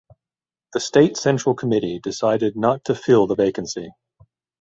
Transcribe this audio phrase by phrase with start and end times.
[0.73, 3.91] The state central committee decided not to fill the vacancy.